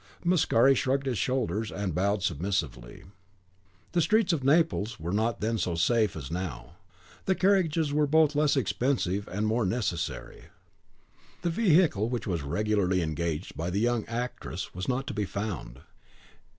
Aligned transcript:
Mascari 0.25 0.73
shrugged 0.75 1.05
his 1.05 1.19
shoulders, 1.19 1.71
and 1.71 1.93
bowed 1.93 2.23
submissively. 2.23 3.03
The 3.91 4.01
streets 4.01 4.33
of 4.33 4.43
Naples 4.43 4.99
were 4.99 5.11
not 5.11 5.41
then 5.41 5.59
so 5.59 5.75
safe 5.75 6.15
as 6.15 6.31
now, 6.31 6.77
and 7.27 7.39
carriages 7.39 7.93
were 7.93 8.07
both 8.07 8.33
less 8.33 8.57
expensive 8.57 9.27
and 9.27 9.45
more 9.45 9.63
necessary. 9.63 10.45
The 11.43 11.51
vehicle 11.51 12.09
which 12.09 12.25
was 12.25 12.41
regularly 12.41 13.03
engaged 13.03 13.55
by 13.55 13.69
the 13.69 13.79
young 13.79 14.03
actress 14.07 14.73
was 14.73 14.87
not 14.87 15.05
to 15.05 15.13
be 15.13 15.25
found. 15.25 15.81